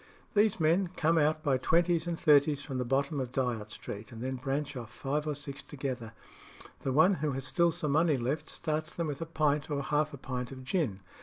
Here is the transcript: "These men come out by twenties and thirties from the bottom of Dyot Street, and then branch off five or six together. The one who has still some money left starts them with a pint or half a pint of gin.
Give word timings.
"These 0.33 0.59
men 0.59 0.87
come 0.97 1.19
out 1.19 1.43
by 1.43 1.59
twenties 1.59 2.07
and 2.07 2.19
thirties 2.19 2.63
from 2.63 2.79
the 2.79 2.83
bottom 2.83 3.19
of 3.19 3.31
Dyot 3.31 3.69
Street, 3.69 4.11
and 4.11 4.19
then 4.19 4.35
branch 4.37 4.75
off 4.75 4.91
five 4.91 5.27
or 5.27 5.35
six 5.35 5.61
together. 5.61 6.13
The 6.79 6.91
one 6.91 7.13
who 7.21 7.33
has 7.33 7.45
still 7.45 7.69
some 7.69 7.91
money 7.91 8.17
left 8.17 8.49
starts 8.49 8.91
them 8.95 9.05
with 9.05 9.21
a 9.21 9.27
pint 9.27 9.69
or 9.69 9.83
half 9.83 10.11
a 10.11 10.17
pint 10.17 10.51
of 10.51 10.63
gin. 10.63 11.01